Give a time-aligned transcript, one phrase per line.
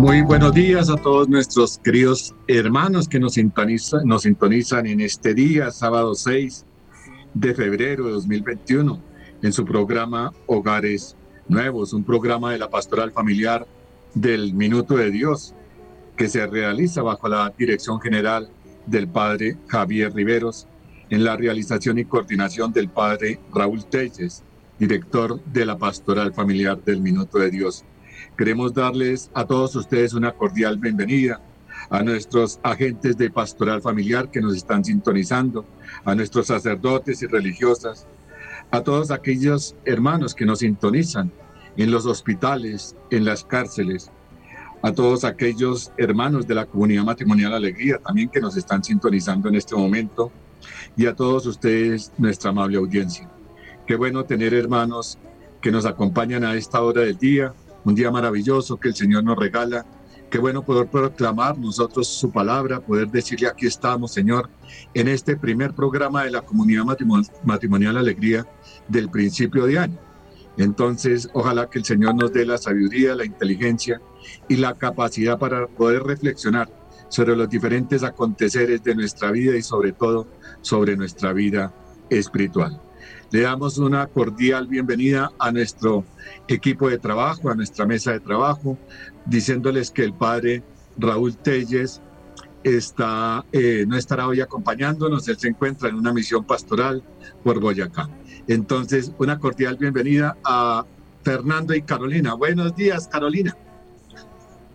[0.00, 5.34] Muy buenos días a todos nuestros queridos hermanos que nos sintonizan, nos sintonizan en este
[5.34, 6.64] día, sábado 6
[7.34, 8.98] de febrero de 2021,
[9.42, 11.18] en su programa Hogares
[11.48, 13.66] Nuevos, un programa de la pastoral familiar
[14.14, 15.54] del Minuto de Dios,
[16.16, 18.48] que se realiza bajo la dirección general
[18.86, 20.66] del padre Javier Riveros,
[21.10, 24.44] en la realización y coordinación del padre Raúl Telles,
[24.78, 27.84] director de la pastoral familiar del Minuto de Dios.
[28.40, 31.42] Queremos darles a todos ustedes una cordial bienvenida,
[31.90, 35.66] a nuestros agentes de pastoral familiar que nos están sintonizando,
[36.06, 38.06] a nuestros sacerdotes y religiosas,
[38.70, 41.30] a todos aquellos hermanos que nos sintonizan
[41.76, 44.10] en los hospitales, en las cárceles,
[44.80, 49.56] a todos aquellos hermanos de la comunidad matrimonial Alegría también que nos están sintonizando en
[49.56, 50.32] este momento
[50.96, 53.30] y a todos ustedes, nuestra amable audiencia.
[53.86, 55.18] Qué bueno tener hermanos
[55.60, 57.52] que nos acompañan a esta hora del día
[57.84, 59.84] un día maravilloso que el Señor nos regala.
[60.30, 64.48] Qué bueno poder proclamar nosotros su palabra, poder decirle aquí estamos, Señor,
[64.94, 66.84] en este primer programa de la comunidad
[67.42, 68.46] matrimonial Alegría
[68.86, 69.98] del principio de año.
[70.56, 74.00] Entonces, ojalá que el Señor nos dé la sabiduría, la inteligencia
[74.48, 76.68] y la capacidad para poder reflexionar
[77.08, 80.28] sobre los diferentes aconteceres de nuestra vida y sobre todo
[80.60, 81.72] sobre nuestra vida
[82.08, 82.80] espiritual.
[83.32, 86.04] Le damos una cordial bienvenida a nuestro
[86.48, 88.76] equipo de trabajo, a nuestra mesa de trabajo,
[89.24, 90.64] diciéndoles que el padre
[90.98, 92.02] Raúl Telles
[92.64, 97.04] está, eh, no estará hoy acompañándonos, él se encuentra en una misión pastoral
[97.44, 98.08] por Boyacá.
[98.48, 100.84] Entonces, una cordial bienvenida a
[101.22, 102.34] Fernando y Carolina.
[102.34, 103.56] Buenos días, Carolina.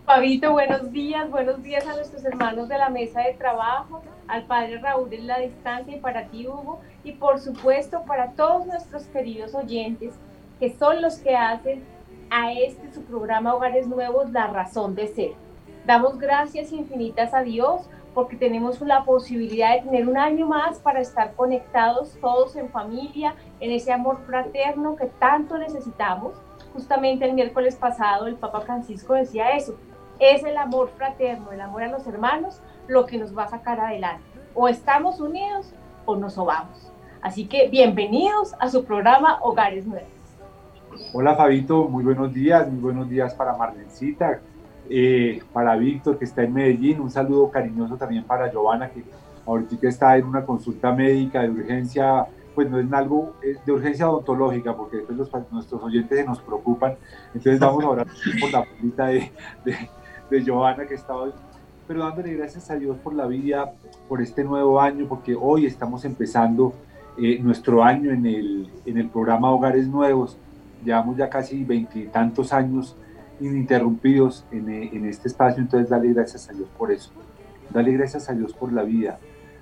[0.06, 4.78] Fabito, buenos días, buenos días a nuestros hermanos de la mesa de trabajo, al padre
[4.78, 9.54] Raúl en la distancia y para ti, Hugo, y por supuesto para todos nuestros queridos
[9.54, 10.12] oyentes,
[10.58, 11.84] que son los que hacen
[12.30, 15.32] a este su programa Hogares Nuevos la razón de ser.
[15.86, 21.00] Damos gracias infinitas a Dios porque tenemos la posibilidad de tener un año más para
[21.00, 26.32] estar conectados todos en familia, en ese amor fraterno que tanto necesitamos.
[26.72, 29.76] Justamente el miércoles pasado el Papa Francisco decía eso,
[30.18, 33.78] es el amor fraterno, el amor a los hermanos, lo que nos va a sacar
[33.78, 34.24] adelante.
[34.56, 35.72] O estamos unidos
[36.04, 36.95] o nos sobamos.
[37.26, 40.08] Así que bienvenidos a su programa Hogares Nuevos.
[41.12, 44.38] Hola Fabito, muy buenos días, muy buenos días para Marlencita,
[44.88, 49.02] eh, para Víctor que está en Medellín, un saludo cariñoso también para Giovanna que
[49.44, 54.76] ahorita está en una consulta médica de urgencia, pues no es algo de urgencia odontológica
[54.76, 56.94] porque después nuestros oyentes se nos preocupan,
[57.34, 58.06] entonces vamos a orar
[58.40, 59.32] por la bolita de
[60.30, 61.26] de Johanna que estaba
[61.88, 63.72] pero dándole gracias a Dios por la vida,
[64.08, 66.72] por este nuevo año, porque hoy estamos empezando
[67.18, 70.36] eh, nuestro año en el, en el programa Hogares Nuevos.
[70.84, 72.96] Llevamos ya casi veintitantos años
[73.40, 77.10] ininterrumpidos en, eh, en, este espacio, entonces dale gracias a Dios por eso.
[77.70, 79.18] Dale gracias a Dios por la vida.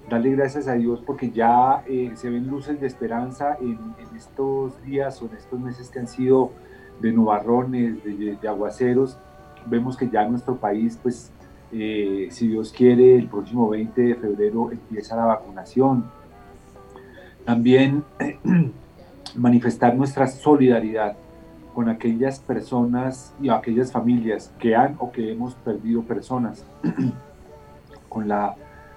[0.09, 4.81] Dale gracias a Dios porque ya eh, se ven luces de esperanza en, en, estos
[4.85, 6.53] días o en estos meses que han sido
[7.01, 9.19] de nubarrones, de, de aguaceros
[9.67, 11.31] vemos que ya nuestro país, pues,
[11.73, 16.11] eh, si Dios quiere, el próximo 20 de febrero empieza la vacunación.
[17.45, 18.05] También
[19.35, 21.17] manifestar nuestra solidaridad
[21.75, 26.65] con aquellas personas y aquellas familias que han o que hemos perdido personas
[28.09, 28.55] con, la,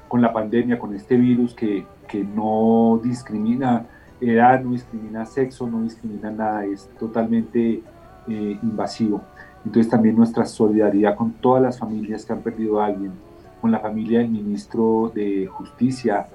[0.07, 3.85] con la pandemia, con este virus que, que no discrimina
[4.21, 7.81] edad, no discrimina sexo, no discrimina nada, es totalmente
[8.27, 9.21] eh, invasivo.
[9.65, 13.11] Entonces también nuestra solidaridad con todas las familias que han perdido a alguien,
[13.59, 16.27] con la familia del ministro de Justicia,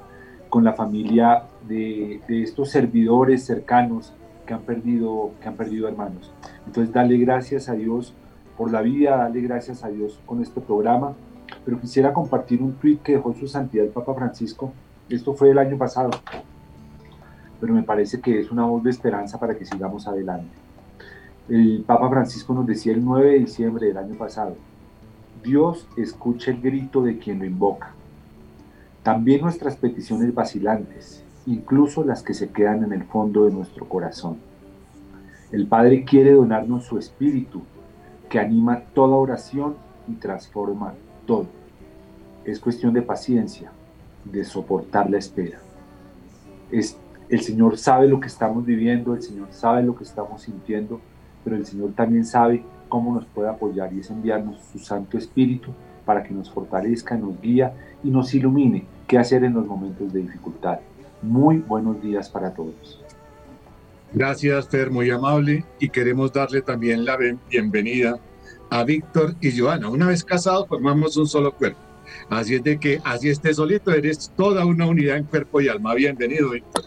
[0.52, 4.12] con la familia de, estos servidores cercanos
[4.46, 6.30] que han perdido, que han perdido hermanos.
[6.66, 8.12] Entonces dale gracias a Dios
[8.58, 11.14] por la vida, dale gracias a Dios con este programa.
[11.64, 14.74] Pero quisiera compartir un tweet que dejó su santidad el Papa Francisco.
[15.08, 16.10] Esto fue el año pasado,
[17.58, 20.54] pero me parece que es una voz de esperanza para que sigamos adelante.
[21.48, 24.54] El Papa Francisco nos decía el 9 de diciembre del año pasado,
[25.42, 27.94] Dios escucha el grito de quien lo invoca.
[29.02, 34.36] También nuestras peticiones vacilantes, incluso las que se quedan en el fondo de nuestro corazón.
[35.50, 37.62] El Padre quiere donarnos su espíritu,
[38.28, 39.74] que anima toda oración
[40.06, 40.94] y transforma
[41.26, 41.46] todo.
[42.44, 43.72] Es cuestión de paciencia,
[44.24, 45.58] de soportar la espera.
[46.70, 46.96] Es,
[47.28, 51.00] el Señor sabe lo que estamos viviendo, el Señor sabe lo que estamos sintiendo,
[51.42, 55.72] pero el Señor también sabe cómo nos puede apoyar y es enviarnos su Santo Espíritu
[56.04, 57.72] para que nos fortalezca, nos guía
[58.02, 60.78] y nos ilumine qué hacer en los momentos de dificultad.
[61.22, 63.00] Muy buenos días para todos.
[64.12, 65.64] Gracias, Fer, muy amable.
[65.78, 67.16] Y queremos darle también la
[67.48, 68.18] bienvenida
[68.70, 69.88] a Víctor y Joana.
[69.88, 71.78] Una vez casados, formamos un solo cuerpo.
[72.28, 75.94] Así es de que, así estés solito, eres toda una unidad en cuerpo y alma.
[75.94, 76.84] Bienvenido, Víctor.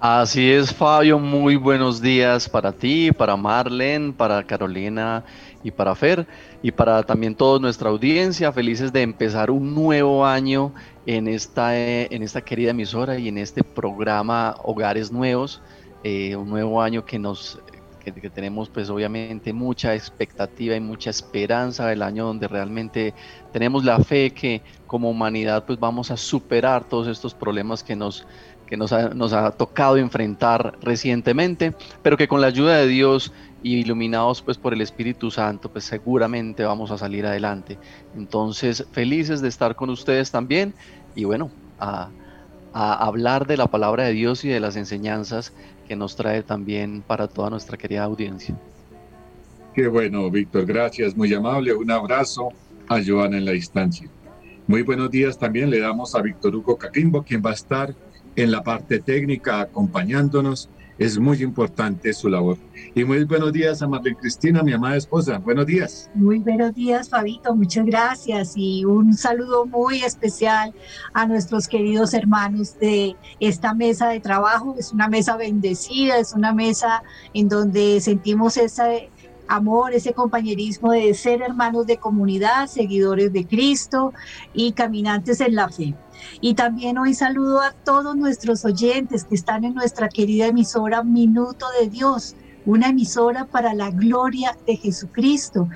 [0.00, 1.18] Así es, Fabio.
[1.20, 5.24] Muy buenos días para ti, para Marlene, para Carolina
[5.62, 6.26] y para Fer
[6.62, 8.52] y para también toda nuestra audiencia.
[8.52, 10.72] Felices de empezar un nuevo año
[11.06, 15.62] en esta, eh, en esta querida emisora y en este programa Hogares Nuevos.
[16.04, 17.60] Eh, un nuevo año que nos
[18.02, 23.14] que, tenemos pues obviamente mucha expectativa y mucha esperanza el año donde realmente
[23.52, 28.26] tenemos la fe que como humanidad pues vamos a superar todos estos problemas que nos
[28.72, 33.30] que nos ha, tocado enfrentar recientemente, pero que con la ayuda de Dios
[33.62, 37.76] y iluminados pues por el Espíritu Santo, pues seguramente vamos a salir adelante.
[38.16, 40.72] Entonces, felices de estar con ustedes también
[41.14, 42.08] y bueno, a,
[42.72, 45.52] a hablar de la palabra de Dios y de las enseñanzas
[45.86, 48.56] que nos trae también para toda nuestra querida audiencia.
[49.74, 51.74] Qué bueno, Víctor, gracias, muy amable.
[51.74, 52.48] Un abrazo
[52.88, 54.08] a Joana en la distancia.
[54.66, 57.94] Muy buenos días también le damos a Víctor Hugo Caquimbo, quien va a estar
[58.36, 60.68] en la parte técnica acompañándonos.
[60.98, 62.58] Es muy importante su labor.
[62.94, 65.38] Y muy buenos días a Marlene Cristina, mi amada esposa.
[65.38, 66.10] Buenos días.
[66.14, 67.56] Muy buenos días, Fabito.
[67.56, 68.52] Muchas gracias.
[68.56, 70.74] Y un saludo muy especial
[71.14, 74.76] a nuestros queridos hermanos de esta mesa de trabajo.
[74.78, 77.02] Es una mesa bendecida, es una mesa
[77.32, 79.10] en donde sentimos ese
[79.52, 84.12] amor, ese compañerismo de ser hermanos de comunidad, seguidores de Cristo
[84.54, 85.94] y caminantes en la fe.
[86.40, 91.66] Y también hoy saludo a todos nuestros oyentes que están en nuestra querida emisora Minuto
[91.78, 92.34] de Dios,
[92.64, 95.68] una emisora para la gloria de Jesucristo.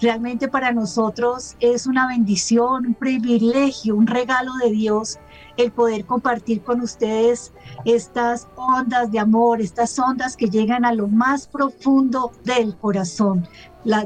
[0.00, 5.18] Realmente para nosotros es una bendición, un privilegio, un regalo de Dios
[5.56, 7.52] el poder compartir con ustedes
[7.84, 13.46] estas ondas de amor, estas ondas que llegan a lo más profundo del corazón,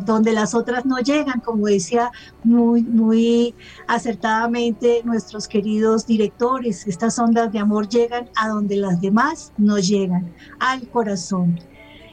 [0.04, 2.10] donde las otras no llegan, como decía
[2.44, 3.54] muy, muy
[3.86, 10.32] acertadamente nuestros queridos directores, estas ondas de amor llegan a donde las demás no llegan,
[10.58, 11.58] al corazón.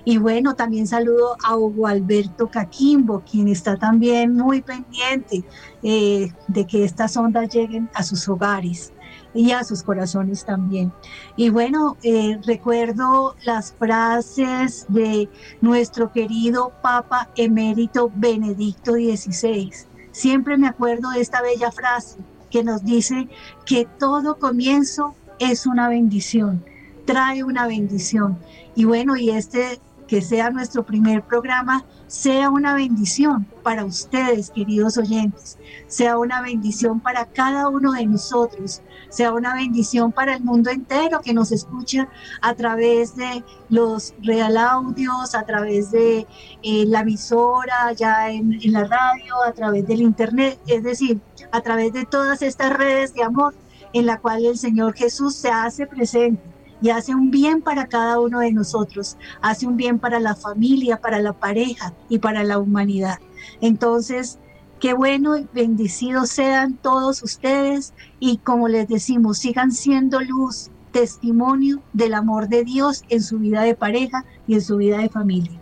[0.06, 5.45] Y bueno, también saludo a Hugo Alberto Caquimbo, quien está también muy pendiente
[5.81, 8.91] eh, de que estas ondas lleguen a sus hogares
[9.33, 10.91] y a sus corazones también.
[11.35, 15.30] Y bueno, eh, recuerdo las frases de
[15.62, 19.71] nuestro querido Papa emérito Benedicto XVI.
[20.12, 22.18] Siempre me acuerdo de esta bella frase
[22.51, 23.27] que nos dice
[23.65, 26.63] que todo comienzo es una bendición,
[27.06, 28.38] trae una bendición.
[28.75, 34.97] Y bueno, y este que sea nuestro primer programa, sea una bendición para ustedes, queridos
[34.97, 35.57] oyentes,
[35.88, 41.21] sea una bendición para cada uno de nosotros, sea una bendición para el mundo entero
[41.21, 42.07] que nos escucha
[42.41, 46.27] a través de los real audios, a través de
[46.61, 51.19] eh, la emisora, ya en, en la radio, a través del internet, es decir,
[51.51, 53.55] a través de todas estas redes de amor
[53.93, 56.52] en la cual el Señor Jesús se hace presente
[56.84, 60.98] y hace un bien para cada uno de nosotros, hace un bien para la familia,
[61.00, 63.20] para la pareja y para la humanidad.
[63.62, 64.38] Entonces,
[64.82, 71.82] qué bueno y bendecidos sean todos ustedes y como les decimos, sigan siendo luz, testimonio
[71.94, 75.58] del amor de Dios en su vida de pareja y en su vida de familia.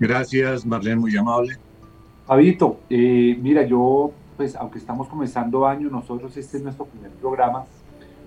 [0.00, 1.56] Gracias, Marlene, muy amable.
[2.26, 7.64] Fabito, eh, mira, yo, pues aunque estamos comenzando año, nosotros este es nuestro primer programa,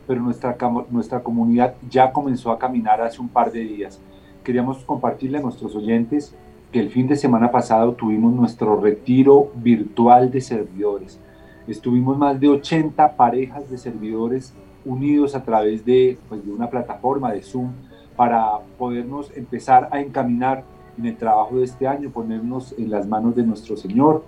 [0.08, 0.58] pero nuestra,
[0.90, 4.00] nuestra comunidad ya comenzó a caminar hace un par de días.
[4.44, 6.36] Queríamos compartirle a nuestros oyentes
[6.72, 11.20] que el fin de semana pasado tuvimos nuestro retiro virtual de servidores.
[11.68, 14.54] Estuvimos más de 80 parejas de servidores
[14.86, 17.72] unidos a través de, pues, de una plataforma de Zoom
[18.16, 20.64] para podernos empezar a encaminar
[20.98, 24.24] en el trabajo de este año, ponernos en las manos de nuestro Señor.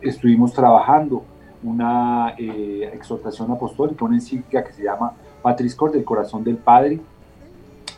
[0.00, 1.24] Estuvimos trabajando
[1.62, 5.12] una eh, exhortación apostólica, una encíclica que se llama
[5.42, 7.00] Patris Cor del Corazón del Padre,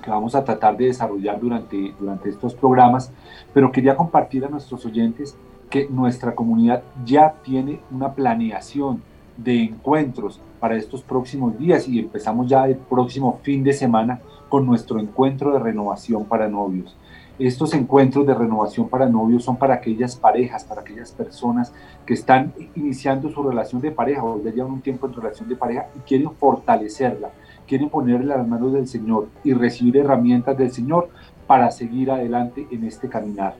[0.02, 3.12] que vamos a tratar de desarrollar durante, durante estos programas,
[3.52, 5.37] pero quería compartir a nuestros oyentes
[5.69, 9.02] que nuestra comunidad ya tiene una planeación
[9.37, 14.67] de encuentros para estos próximos días y empezamos ya el próximo fin de semana con
[14.67, 16.97] nuestro encuentro de renovación para novios.
[17.41, 21.73] Estos encuentros de renovación para novios son para aquellas parejas, para aquellas personas
[22.05, 25.57] que están iniciando su relación de pareja o ya llevan un tiempo en relación de
[25.57, 27.31] pareja y quieren fortalecerla,
[27.67, 31.09] quieren ponerle las manos del Señor y recibir herramientas del Señor
[31.47, 33.55] para seguir adelante en este caminar.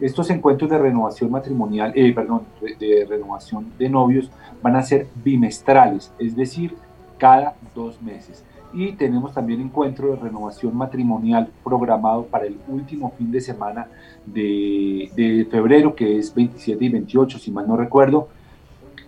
[0.00, 4.30] Estos encuentros de renovación matrimonial, eh, perdón, de renovación de novios
[4.62, 6.74] van a ser bimestrales, es decir,
[7.18, 13.32] cada dos meses y tenemos también encuentro de renovación matrimonial programado para el último fin
[13.32, 13.88] de semana
[14.26, 18.28] de, febrero, que es 27 y 28, si mal no recuerdo.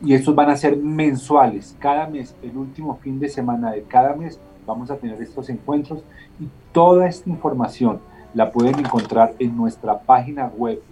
[0.05, 4.17] Y estos van a ser mensuales, cada mes, el último fin de semana de cada
[4.17, 6.03] mes vamos a tener estos encuentros
[6.41, 8.01] y toda esta información
[8.35, 10.83] la pueden encontrar en nuestra página web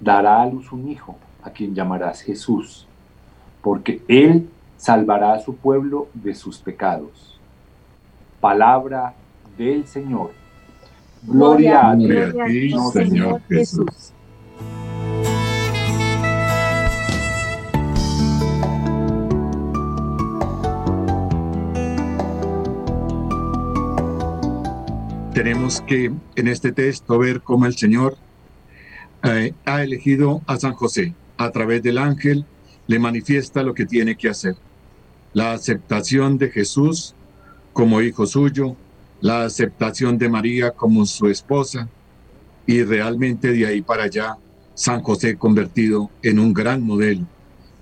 [0.00, 2.84] Dará a luz un hijo, a quien llamarás Jesús,
[3.62, 7.38] porque él salvará a su pueblo de sus pecados.
[8.40, 9.14] Palabra
[9.56, 10.32] del Señor.
[11.22, 14.12] Gloria, a, ti, Señor Jesús.
[25.34, 28.16] Tenemos que en este texto ver cómo el Señor
[29.24, 31.12] eh, ha elegido a San José.
[31.36, 32.46] A través del ángel
[32.86, 34.54] le manifiesta lo que tiene que hacer.
[35.32, 37.16] La aceptación de Jesús
[37.72, 38.76] como hijo suyo,
[39.20, 41.88] la aceptación de María como su esposa
[42.64, 44.36] y realmente de ahí para allá
[44.74, 47.26] San José convertido en un gran modelo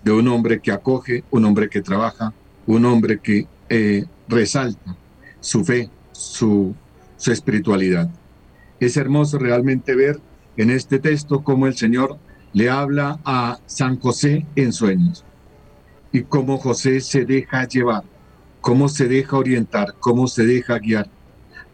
[0.03, 2.33] de un hombre que acoge, un hombre que trabaja,
[2.67, 4.97] un hombre que eh, resalta
[5.41, 6.75] su fe, su
[7.23, 8.11] su espiritualidad.
[8.81, 10.19] Es hermoso realmente ver
[10.57, 12.19] en este texto cómo el Señor
[12.53, 15.25] le habla a San José en sueños
[16.11, 18.03] y cómo José se deja llevar,
[18.61, 21.09] cómo se deja orientar, cómo se deja guiar.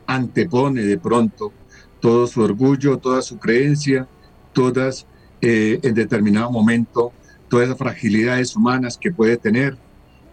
[0.06, 1.50] Antepone de pronto
[1.98, 4.06] todo su orgullo, toda su creencia,
[4.52, 5.06] todas
[5.40, 7.10] eh, en determinado momento,
[7.48, 9.78] todas las fragilidades humanas que puede tener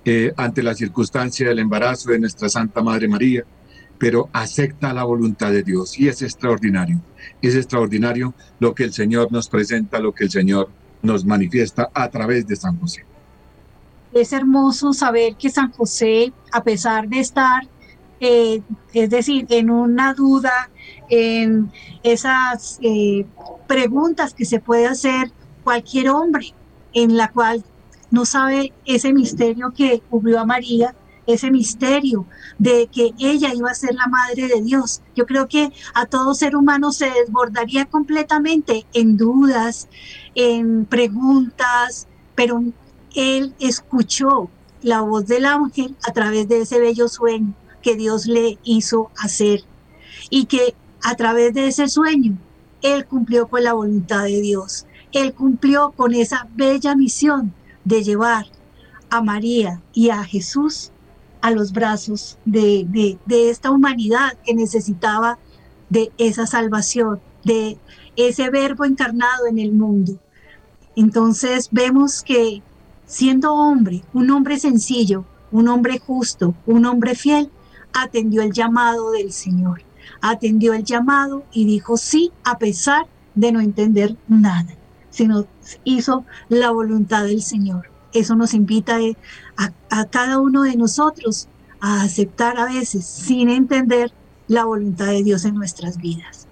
[0.03, 3.45] eh, ante la circunstancia del embarazo de nuestra Santa Madre María
[3.97, 7.01] pero acepta la voluntad de Dios y es extraordinario.
[7.41, 10.69] Es extraordinario lo que el Señor nos presenta, lo que el Señor
[11.01, 13.05] nos manifiesta a través de San José.
[14.11, 17.67] Es hermoso saber que San José, a pesar de estar,
[18.19, 18.61] eh,
[18.93, 20.69] es decir, en una duda,
[21.09, 21.71] en
[22.03, 23.25] esas eh,
[23.67, 25.31] preguntas que se puede hacer
[25.63, 26.53] cualquier hombre,
[26.93, 27.63] en la cual
[28.11, 30.95] no sabe ese misterio que cubrió a María,
[31.27, 32.25] ese misterio
[32.58, 35.01] de que ella iba a ser la madre de Dios.
[35.15, 39.88] Yo creo que a todo ser humano se desbordaría completamente en dudas,
[40.36, 42.63] en preguntas, pero
[43.15, 44.50] él escuchó
[44.82, 49.62] la voz del ángel a través de ese bello sueño que Dios le hizo hacer
[50.29, 52.38] y que a través de ese sueño
[52.82, 54.86] él cumplió con la voluntad de Dios.
[55.12, 57.53] Él cumplió con esa bella misión
[57.84, 58.46] de llevar
[59.10, 60.91] a María y a Jesús
[61.45, 65.37] a los brazos de, esta humanidad que necesitaba
[65.91, 67.77] de esa salvación de
[68.15, 70.17] ese verbo encarnado en el mundo.
[70.95, 72.63] Entonces vemos que
[73.05, 77.51] siendo hombre, un hombre sencillo, un hombre justo, un hombre fiel,
[77.93, 79.83] atendió el llamado del Señor,
[80.21, 84.73] atendió el llamado y dijo sí a pesar de no entender nada,
[85.11, 85.45] sino
[85.83, 87.94] hizo la voluntad del Señor.
[88.15, 88.98] Eso nos invita
[89.57, 91.48] a, a cada uno de nosotros
[91.81, 94.12] a aceptar a veces sin entender
[94.48, 96.48] la voluntad de Dios en nuestras vidas.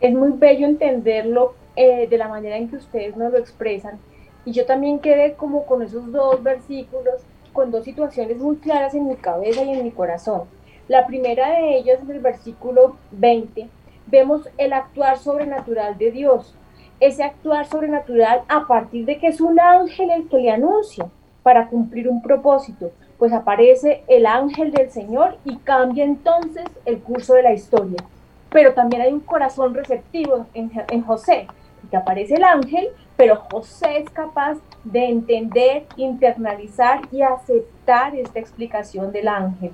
[0.00, 3.98] Es muy bello entenderlo eh, de la manera en que ustedes nos lo expresan.
[4.44, 7.14] Y yo también quedé como con esos dos versículos,
[7.52, 10.42] con dos situaciones muy claras en mi cabeza y en mi corazón.
[10.88, 13.68] La primera de ellas en el versículo 20.
[14.06, 16.54] Vemos el actuar sobrenatural de Dios.
[17.00, 21.06] Ese actuar sobrenatural a partir de que es un ángel el que le anuncia
[21.42, 27.34] para cumplir un propósito, pues aparece el ángel del Señor y cambia entonces el curso
[27.34, 27.98] de la historia.
[28.50, 31.46] Pero también hay un corazón receptivo en, en José,
[31.90, 39.12] que aparece el ángel, pero José es capaz de entender, internalizar y aceptar esta explicación
[39.12, 39.72] del ángel.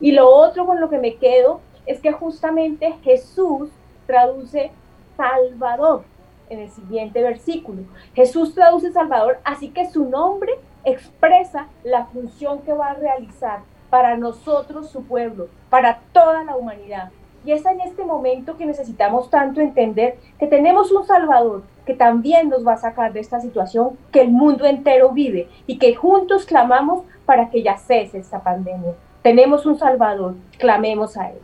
[0.00, 3.70] Y lo otro con lo que me quedo es que justamente Jesús
[4.06, 4.70] traduce
[5.16, 6.04] Salvador
[6.50, 7.82] en el siguiente versículo.
[8.14, 10.52] Jesús traduce Salvador, así que su nombre
[10.84, 17.10] expresa la función que va a realizar para nosotros, su pueblo, para toda la humanidad.
[17.44, 22.50] Y es en este momento que necesitamos tanto entender que tenemos un Salvador que también
[22.50, 26.44] nos va a sacar de esta situación que el mundo entero vive y que juntos
[26.44, 28.92] clamamos para que ya cese esta pandemia.
[29.22, 31.38] Tenemos un Salvador, clamemos a Él.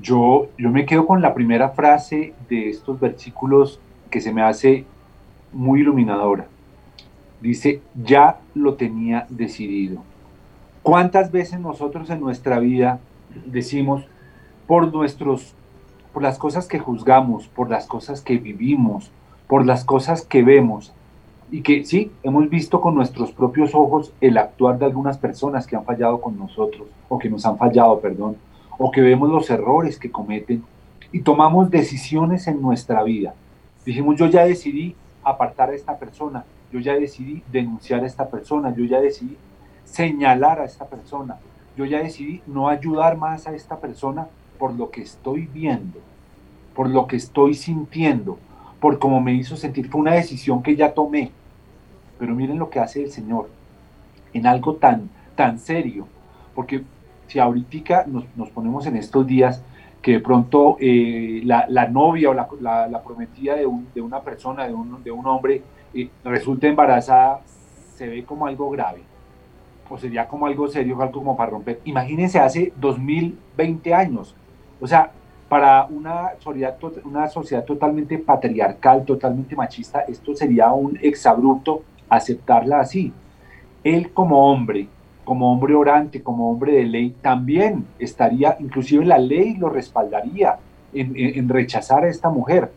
[0.00, 3.80] Yo, yo me quedo con la primera frase de estos versículos
[4.12, 4.84] que se me hace
[5.52, 6.46] muy iluminadora.
[7.40, 10.04] Dice, ya lo tenía decidido.
[10.84, 13.00] ¿Cuántas veces nosotros en nuestra vida
[13.46, 14.04] decimos,
[14.66, 15.54] por nuestros,
[16.12, 19.10] por las cosas que juzgamos, por las cosas que vivimos,
[19.48, 20.92] por las cosas que vemos.
[21.50, 25.76] Y que sí, hemos visto con nuestros propios ojos el actuar de algunas personas que
[25.76, 28.36] han fallado con nosotros, o que nos han fallado, perdón,
[28.78, 30.64] o que vemos los errores que cometen
[31.12, 33.34] y tomamos decisiones en nuestra vida.
[33.84, 38.74] Dijimos, yo ya decidí apartar a esta persona, yo ya decidí denunciar a esta persona,
[38.74, 39.36] yo ya decidí
[39.84, 41.36] señalar a esta persona,
[41.76, 45.98] yo ya decidí no ayudar más a esta persona por lo que estoy viendo,
[46.74, 48.38] por lo que estoy sintiendo,
[48.80, 49.88] por cómo me hizo sentir.
[49.90, 51.30] Fue una decisión que ya tomé.
[52.18, 53.48] Pero miren lo que hace el Señor
[54.32, 56.06] en algo tan, tan serio.
[56.54, 56.82] Porque
[57.28, 59.62] si ahorita nos, ponemos en estos días
[60.02, 65.10] que de pronto eh, la, novia o la, prometida de, una persona, de un, de
[65.12, 65.62] un hombre,
[65.94, 67.40] eh, resulta embarazada,
[67.96, 69.00] se ve como algo grave.
[69.88, 71.80] O sería como algo serio, algo como para romper.
[71.84, 74.34] Imagínense hace 2020 años,
[74.80, 75.12] o sea,
[75.48, 83.12] para una sociedad, una sociedad totalmente patriarcal, totalmente machista, esto sería un exabrupto aceptarla así.
[83.84, 84.88] Él como hombre,
[85.24, 90.56] como hombre orante, como hombre de ley, también estaría, inclusive la ley lo respaldaría
[90.92, 92.72] en, rechazar a esta mujer.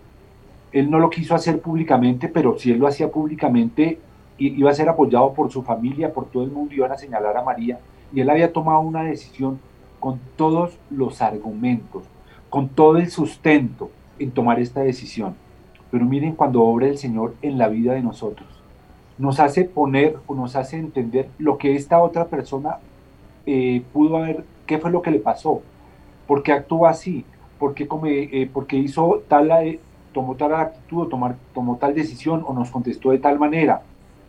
[0.71, 3.99] Él no lo quiso hacer públicamente, pero si él lo hacía públicamente,
[4.37, 7.43] iba a ser apoyado por su familia, por todo el mundo, iban a señalar a
[7.43, 7.79] María,
[8.13, 9.59] y él había tomado una decisión
[9.99, 12.03] con todos los argumentos,
[12.49, 15.35] con todo el sustento en tomar esta decisión.
[15.89, 18.54] Pero miren cuando obra el Señor en la vida de nosotros.
[19.17, 22.77] Nos hace poner o nos hace entender lo que esta otra persona
[23.45, 25.61] eh, pudo haber, qué fue lo que le pasó,
[26.27, 27.23] por qué actuó así,
[27.59, 29.79] por qué, eh, hizo tal, eh,
[30.13, 33.81] tomó tal actitud o tomar, tomó tal decisión o nos contestó de tal manera.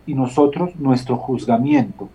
[0.07, 2.09] Y nosotros, nuestro juzgamiento,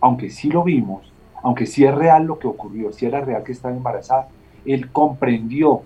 [0.00, 3.52] aunque sí lo vimos, aunque sí es real lo que ocurrió, sí era real que
[3.52, 4.28] estaba embarazada,
[4.64, 5.82] él comprendió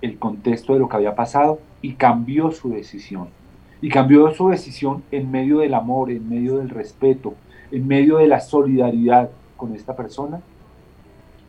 [0.00, 3.28] el contexto de lo que había pasado y cambió su decisión.
[3.82, 7.34] Y cambió su decisión en medio del amor, en medio del respeto,
[7.70, 10.40] en medio de la solidaridad con esta persona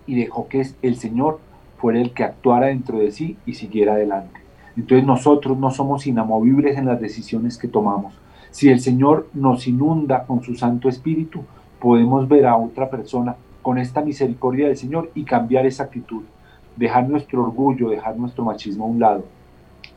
[0.06, 1.40] y dejó que el Señor
[1.78, 4.40] fuera el que actuara dentro de sí y siguiera adelante.
[4.76, 8.14] Entonces nosotros no somos inamovibles en las decisiones que tomamos.
[8.52, 11.44] Si el Señor nos inunda con su Santo Espíritu,
[11.80, 16.24] podemos ver a otra persona con esta misericordia del Señor y cambiar esa actitud,
[16.76, 19.26] dejar nuestro orgullo, dejar nuestro machismo a un lado.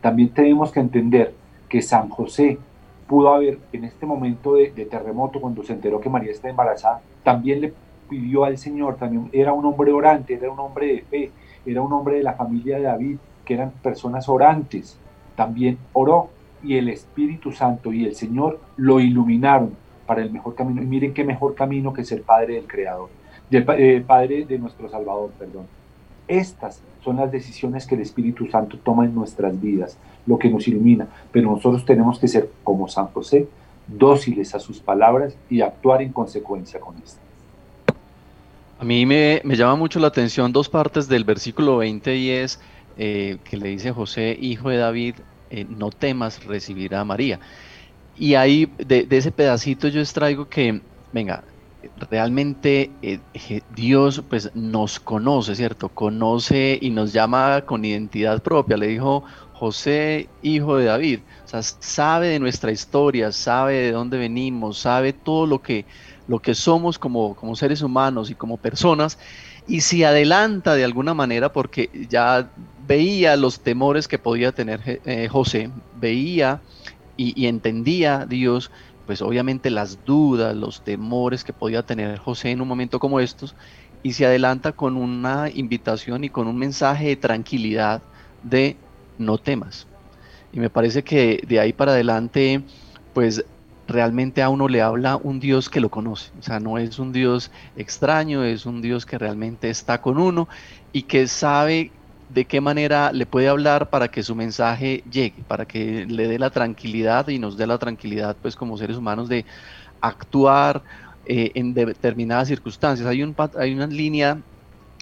[0.00, 1.34] También tenemos que entender
[1.68, 2.58] que San José
[3.06, 7.60] pudo haber, en este momento de, terremoto, cuando se enteró que María está embarazada, también
[7.60, 7.72] le
[8.08, 11.30] pidió al Señor, también era un hombre orante, era un hombre de fe,
[11.64, 14.98] era un hombre de la familia de David, que eran personas orantes,
[15.36, 16.30] también oró
[16.62, 19.76] y el Espíritu Santo y el Señor lo iluminaron
[20.06, 20.82] para el mejor camino.
[20.82, 23.08] Y miren qué mejor camino que ser Padre del Creador,
[23.50, 25.66] del eh, Padre de nuestro Salvador, perdón.
[26.26, 30.66] Estas son las decisiones que el Espíritu Santo toma en nuestras vidas, lo que nos
[30.68, 31.06] ilumina.
[31.32, 33.48] Pero nosotros tenemos que ser como San José,
[33.86, 37.20] dóciles a sus palabras y actuar en consecuencia con esto.
[38.78, 42.60] A mí me, llama mucho la atención dos partes del versículo 20 y es
[42.98, 45.14] eh, que le dice José, hijo de David,
[45.50, 47.40] eh, no temas recibir a María.
[48.18, 50.80] Y ahí de, de, ese pedacito yo extraigo que,
[51.12, 51.42] venga,
[52.10, 53.20] realmente eh,
[53.74, 55.88] Dios pues nos conoce, ¿cierto?
[55.88, 58.76] Conoce y nos llama con identidad propia.
[58.76, 59.24] Le dijo
[59.58, 61.20] José, hijo de David.
[61.46, 65.86] Sabe de nuestra historia, sabe de dónde venimos, sabe todo lo que,
[66.28, 69.18] lo que somos como, como seres humanos y como personas.
[69.66, 72.50] Y se adelanta de alguna manera porque ya
[72.86, 76.60] veía los temores que podía tener eh, José, veía
[77.16, 78.70] y, y entendía Dios
[79.06, 83.54] pues obviamente las dudas, los temores que podía tener José en un momento como estos,
[84.02, 88.02] y se adelanta con una invitación y con un mensaje de tranquilidad
[88.42, 88.76] de
[89.18, 89.86] no temas.
[90.52, 92.62] Y me parece que de ahí para adelante,
[93.12, 93.44] pues
[93.88, 96.30] realmente a uno le habla un Dios que lo conoce.
[96.38, 100.48] O sea, no es un Dios extraño, es un Dios que realmente está con uno
[100.92, 101.90] y que sabe
[102.28, 106.38] de qué manera le puede hablar para que su mensaje llegue, para que le dé
[106.38, 109.44] la tranquilidad y nos dé la tranquilidad, pues como seres humanos, de
[110.00, 110.82] actuar
[111.24, 113.06] eh, en determinadas circunstancias.
[113.06, 114.38] Hay, un, hay una línea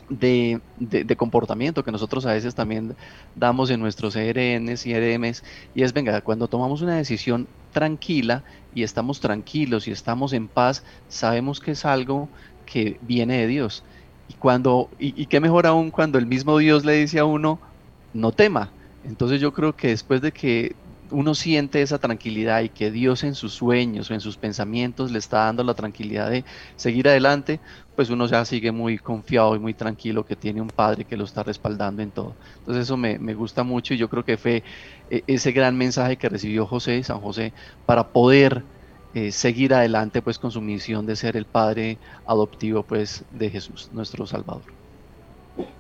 [0.09, 2.95] de, de, comportamiento que nosotros a veces también
[3.35, 5.43] damos en nuestros ERNs y ERMs,
[5.75, 8.43] y es, venga, cuando tomamos una decisión tranquila
[8.75, 12.29] y estamos tranquilos y estamos en paz, sabemos que es algo
[12.67, 13.85] que viene de Dios
[14.29, 17.59] y cuando, y, qué mejor aún cuando el mismo Dios le dice a uno,
[18.13, 18.71] no tema.
[19.05, 20.75] Entonces yo creo que después de que
[21.11, 25.19] uno siente esa tranquilidad y que Dios en sus sueños o en sus pensamientos le
[25.19, 26.45] está dando la tranquilidad de
[26.77, 27.61] seguir adelante,
[27.95, 31.25] pues uno ya sigue muy confiado y muy tranquilo que tiene un padre que lo
[31.25, 32.35] está respaldando en todo.
[32.59, 34.63] Entonces eso me, gusta mucho y yo creo que fue
[35.11, 37.53] eh, ese gran mensaje que recibió José, San José,
[37.87, 38.65] para poder
[39.15, 43.91] eh, seguir adelante pues con su misión de ser el padre adoptivo pues de Jesús,
[43.93, 44.84] nuestro Salvador.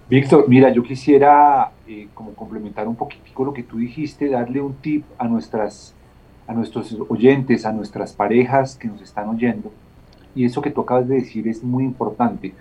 [0.08, 4.74] Víctor, mira, yo quisiera eh, como complementar un poquitico lo que tú dijiste, darle un
[4.74, 5.94] tip a nuestras
[6.46, 9.72] a nuestros oyentes, a nuestras parejas que nos están oyendo.
[10.34, 12.52] Y eso que tú acabas de decir es muy importante.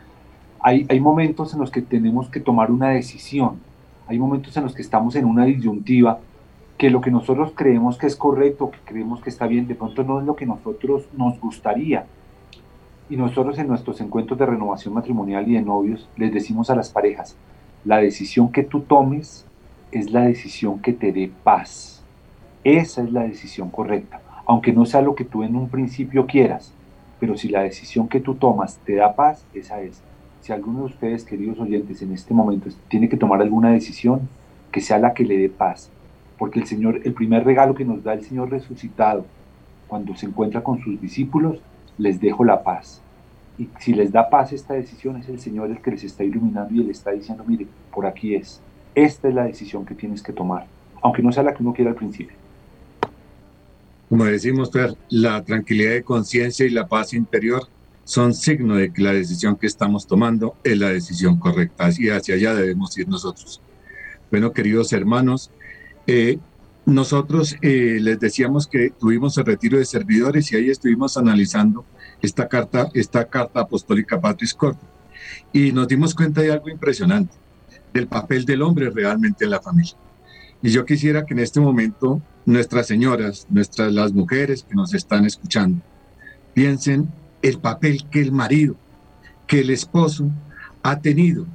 [0.62, 3.60] Hay, hay momentos en los que tenemos que tomar una decisión.
[4.08, 6.20] Hay momentos en los que estamos en una disyuntiva
[6.78, 10.04] que lo que nosotros creemos que es correcto, que creemos que está bien, de pronto
[10.04, 12.06] no es lo que nosotros nos gustaría.
[13.10, 16.90] Y nosotros en nuestros encuentros de renovación matrimonial y de novios les decimos a las
[16.90, 17.36] parejas,
[17.86, 19.46] la decisión que tú tomes
[19.92, 22.02] es la decisión que te dé paz.
[22.64, 26.74] Esa es la decisión correcta, aunque no sea lo que tú en un principio quieras,
[27.20, 30.02] pero si la decisión que tú tomas te da paz, esa es.
[30.42, 34.28] Si alguno de ustedes, queridos oyentes, en este momento tiene que tomar alguna decisión,
[34.72, 35.90] que sea la que le dé paz,
[36.38, 39.26] porque el Señor, el primer regalo que nos da el Señor resucitado,
[39.88, 41.60] cuando se encuentra con sus discípulos,
[41.98, 43.02] les dejo la paz.
[43.58, 46.74] Y si les da paz esta decisión, es el Señor el que les está iluminando
[46.74, 48.60] y le está diciendo, mire, por aquí es.
[48.96, 50.66] Esta es la decisión que tienes que tomar,
[51.02, 52.36] aunque no sea la que uno quiera al principio.
[54.10, 54.72] Como decimos,
[55.10, 57.68] la tranquilidad de conciencia y la paz interior
[58.04, 62.36] son signo de que la decisión que estamos tomando es la decisión correcta y hacia
[62.36, 63.62] allá debemos ir nosotros.
[64.30, 65.50] Bueno, queridos hermanos,
[66.06, 66.38] eh,
[66.86, 71.86] nosotros eh, les decíamos que tuvimos el retiro de servidores y ahí estuvimos analizando
[72.22, 74.80] esta carta, esta carta apostólica Patris Corde.
[75.54, 77.34] Y nos dimos cuenta de algo impresionante,
[77.94, 79.96] del papel del hombre realmente en la familia.
[80.62, 85.26] Y yo quisiera que en este momento nuestras señoras, nuestras las mujeres que nos están
[85.26, 85.82] escuchando,
[86.54, 87.10] piensen
[87.42, 88.76] el papel que el marido,
[89.48, 90.30] que el esposo
[90.82, 91.46] ha tenido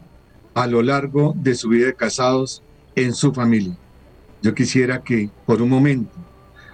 [0.55, 2.63] a lo largo de su vida de casados
[2.95, 3.77] en su familia
[4.43, 6.13] yo quisiera que por un momento,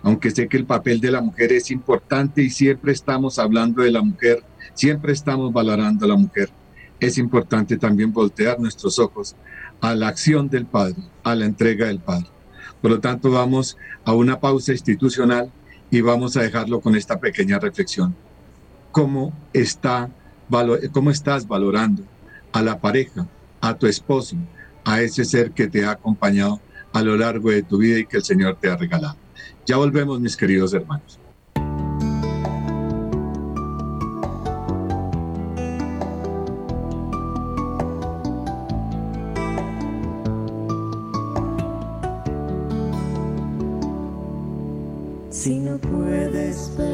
[0.02, 3.90] aunque sé que el papel de la mujer es importante y siempre estamos hablando de
[3.90, 4.42] la mujer,
[4.74, 6.50] siempre estamos valorando a la mujer,
[7.00, 9.34] es importante también voltear nuestros ojos
[9.80, 12.26] a la acción del Padre, a la entrega del Padre.
[12.80, 15.50] Por lo tanto, vamos a una pausa institucional
[15.90, 18.14] y vamos a dejarlo con esta pequeña reflexión.
[18.92, 19.32] ¿Cómo,
[20.92, 22.02] cómo estás valorando
[22.52, 23.26] a la pareja,
[23.60, 24.36] a tu esposo,
[24.84, 26.60] a ese ser que te ha acompañado
[26.94, 29.16] a lo largo de tu vida y que el Señor te ha regalado.
[29.66, 31.18] Ya volvemos, mis queridos hermanos.
[45.30, 46.93] Si no puedes perdonarme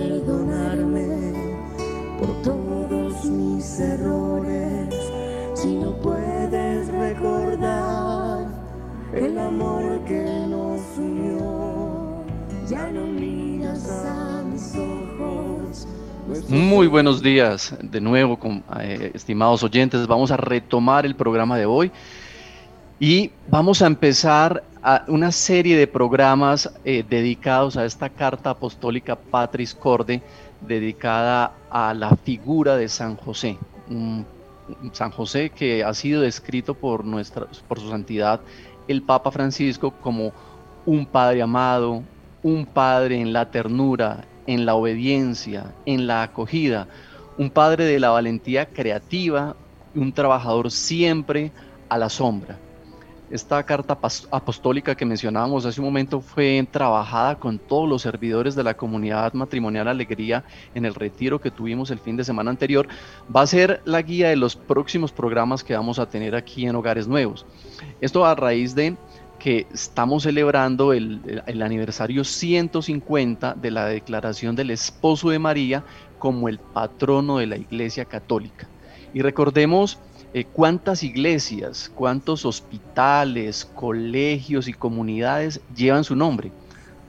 [16.48, 18.38] Muy buenos días de nuevo,
[18.78, 20.06] eh, estimados oyentes.
[20.06, 21.90] Vamos a retomar el programa de hoy
[23.00, 24.62] y vamos a empezar
[25.08, 30.22] una serie de programas eh, dedicados a esta carta apostólica Patris Corde,
[30.60, 33.58] dedicada a la figura de San José.
[34.92, 38.40] San José que ha sido descrito por, nuestra, por su santidad
[38.86, 40.32] el Papa Francisco como
[40.86, 42.02] un padre amado,
[42.42, 46.88] un padre en la ternura, en la obediencia, en la acogida,
[47.38, 49.57] un padre de la valentía creativa,
[49.94, 51.53] un trabajador siempre
[51.88, 52.59] a la sombra.
[53.31, 53.96] Esta carta
[54.33, 59.35] apostólica que mencionábamos hace un momento fue trabajada con todos los servidores de la comunidad
[59.35, 60.42] matrimonial Alegría
[60.74, 62.88] en el retiro que tuvimos el fin de semana anterior.
[63.35, 66.74] Va a ser la guía de los próximos programas que vamos a tener aquí en
[66.74, 67.46] Hogares Nuevos.
[68.00, 68.96] Esto a raíz de
[69.40, 75.83] que estamos celebrando el, aniversario 150 de la declaración del esposo de María
[76.18, 78.68] como el patrono de la Iglesia Católica.
[79.14, 79.98] Y recordemos
[80.35, 86.53] eh, cuántas iglesias, cuántos hospitales, colegios y comunidades llevan su nombre,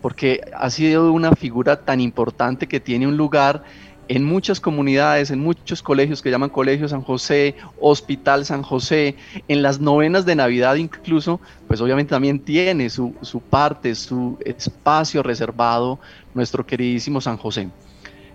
[0.01, 3.63] porque ha sido una figura tan importante que tiene un lugar
[4.11, 9.15] en muchas comunidades, en muchos colegios que llaman Colegio San José, Hospital San José,
[9.47, 13.13] en las novenas de Navidad incluso, pues obviamente también tiene su,
[13.49, 15.97] parte, su espacio reservado
[16.33, 17.69] nuestro queridísimo San José.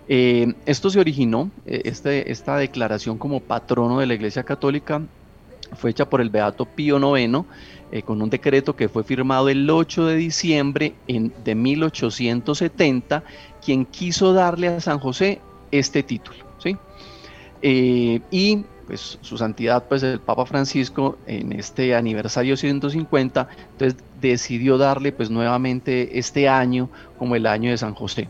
[0.08, 5.02] Eh, esto se originó, eh, este, esta declaración como patrono de la Iglesia Católica
[5.74, 7.44] fue hecha por el Beato Pío IX
[7.92, 13.22] eh, con un decreto que fue firmado el 8 de diciembre de 1870,
[13.62, 16.38] quien quiso darle a San José este título.
[16.58, 16.76] ¿sí?
[17.62, 24.78] Eh, y pues su santidad, pues el Papa Francisco, en este aniversario 150, entonces decidió
[24.78, 28.28] darle pues nuevamente este año como el año de San José.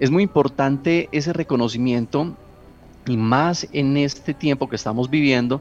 [0.00, 2.34] Es muy importante ese reconocimiento
[3.06, 5.60] y más en este tiempo que estamos viviendo,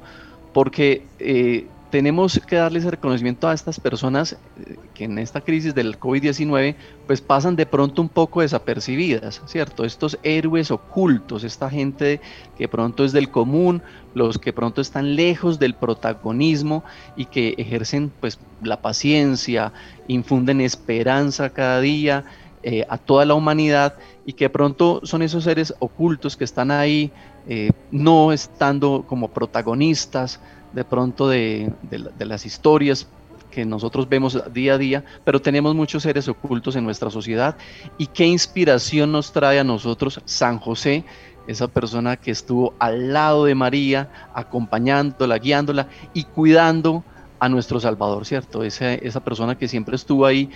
[0.53, 5.99] porque eh, tenemos que darles reconocimiento a estas personas eh, que en esta crisis del
[5.99, 6.75] COVID-19
[7.07, 9.85] pues pasan de pronto un poco desapercibidas, ¿cierto?
[9.85, 12.21] Estos héroes ocultos, esta gente
[12.57, 13.81] que pronto es del común,
[14.13, 16.83] los que pronto están lejos del protagonismo
[17.15, 19.73] y que ejercen pues la paciencia,
[20.07, 22.25] infunden esperanza cada día
[22.63, 23.95] eh, a toda la humanidad
[24.25, 27.11] y que pronto son esos seres ocultos que están ahí
[27.47, 30.39] eh, no estando como protagonistas,
[30.75, 31.71] de pronto de,
[32.19, 33.07] las historias
[33.49, 37.55] que nosotros vemos día a día, pero tenemos muchos seres ocultos en nuestra sociedad.
[37.97, 41.05] ¿Y qué inspiración nos trae a nosotros San José,
[41.47, 47.05] esa persona que estuvo al lado de María, acompañándola, guiándola y cuidando
[47.39, 48.63] a nuestro Salvador, ¿cierto?
[48.63, 50.49] Esa, esa persona que siempre estuvo ahí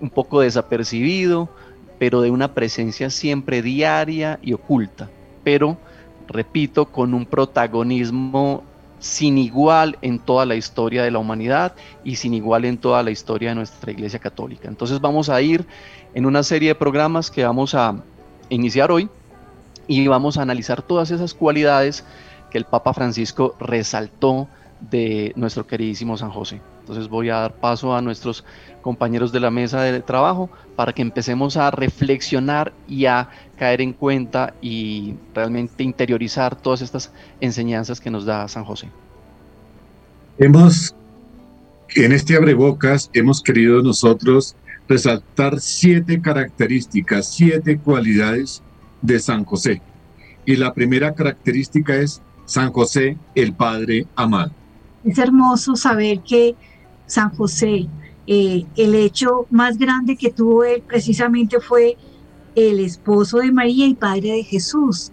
[0.00, 1.48] un poco desapercibido,
[2.00, 5.08] pero de una presencia siempre diaria y oculta,
[5.44, 5.76] pero,
[6.26, 8.64] repito, con un protagonismo
[9.00, 13.10] sin igual en toda la historia de la humanidad y sin igual en toda la
[13.10, 14.68] historia de nuestra Iglesia Católica.
[14.68, 15.66] Entonces vamos a ir
[16.14, 17.96] en una serie de programas que vamos a
[18.50, 19.08] iniciar hoy
[19.86, 22.04] y vamos a analizar todas esas cualidades
[22.50, 24.48] que el Papa Francisco resaltó
[24.90, 26.60] de nuestro queridísimo San José.
[26.80, 28.44] Entonces voy a dar paso a nuestros
[28.82, 33.92] compañeros de la mesa de trabajo para que empecemos a reflexionar y a caer en
[33.92, 38.88] cuenta y realmente interiorizar todas estas enseñanzas que nos da San José.
[40.38, 40.94] Hemos,
[41.94, 44.56] en este abrebocas, hemos querido nosotros
[44.88, 48.62] resaltar siete características, siete cualidades
[49.02, 49.80] de San José.
[50.46, 54.50] Y la primera característica es San José, el Padre amado.
[55.04, 56.54] Es hermoso saber que
[57.06, 57.88] San José,
[58.26, 61.96] eh, el hecho más grande que tuvo él precisamente fue
[62.54, 65.12] el esposo de María y padre de Jesús.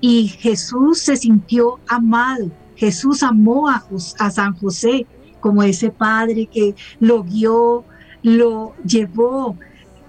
[0.00, 2.50] Y Jesús se sintió amado.
[2.76, 3.84] Jesús amó a,
[4.30, 5.06] San José
[5.40, 7.84] como ese padre que lo guió,
[8.22, 9.56] lo llevó,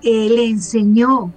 [0.02, 1.32] eh, le enseñó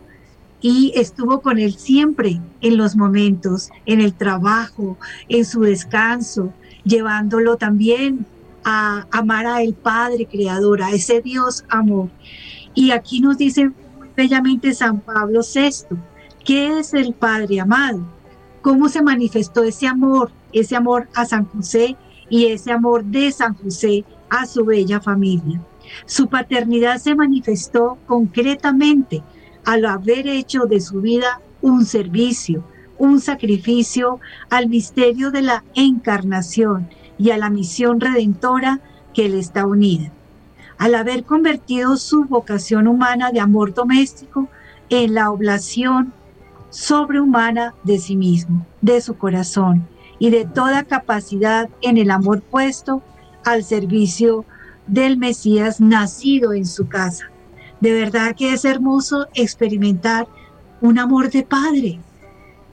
[0.61, 4.97] y estuvo con él siempre en los momentos, en el trabajo,
[5.29, 6.53] en su descanso,
[6.87, 8.25] llevándolo también
[8.65, 12.09] a amar a el Padre Creador, a ese Dios amor.
[12.75, 13.71] Y aquí nos dice
[14.17, 15.97] bellamente San Pablo VI,
[16.45, 18.01] ¿qué es el Padre amado?
[18.63, 21.97] ¿Cómo se manifestó ese amor, ese amor a San José
[22.29, 25.61] y ese amor de San José a su bella familia?
[26.07, 29.23] Su paternidad se manifestó concretamente
[29.65, 32.65] al haber hecho de su vida un servicio,
[32.99, 38.81] un sacrificio al misterio de la encarnación y a la misión redentora
[39.15, 40.13] que le está unida
[40.79, 44.49] al haber convertido su vocación humana de amor doméstico
[44.91, 46.13] en la oblación
[46.71, 49.87] sobrehumana de sí mismo, de su corazón
[50.19, 53.03] y de toda capacidad en el amor puesto
[53.45, 54.45] al servicio
[54.87, 57.31] del Mesías nacido en su casa.
[57.81, 60.27] De verdad que es hermoso experimentar
[60.81, 62.01] un amor de padre,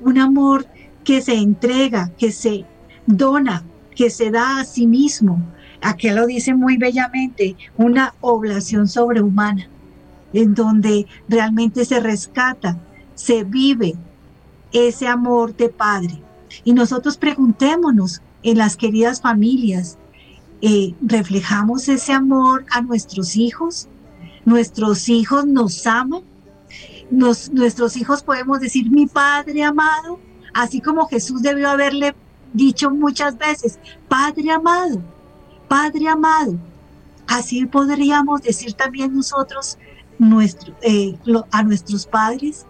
[0.04, 0.66] un amor
[1.04, 2.66] que se entrega, que se
[3.06, 3.64] dona,
[3.96, 5.42] que se da a sí mismo.
[5.82, 9.68] Aquí lo dice muy bellamente, una oblación sobrehumana,
[10.32, 12.78] en donde realmente se rescata,
[13.16, 13.96] se vive
[14.72, 16.22] ese amor de padre.
[16.64, 19.98] Y nosotros preguntémonos en las queridas familias,
[20.62, 23.88] eh, ¿reflejamos ese amor a nuestros hijos?
[24.46, 26.24] ¿Nuestros hijos nos aman?
[27.14, 30.20] Nuestros hijos podemos decir, mi Padre amado,
[30.54, 32.16] así como Jesús debió haberle
[32.54, 35.02] dicho muchas veces, Padre amado,
[35.68, 36.58] Padre amado.
[37.28, 39.78] Así podríamos decir también nosotros
[40.20, 41.18] nuestro, eh,
[41.52, 42.66] a nuestros padres.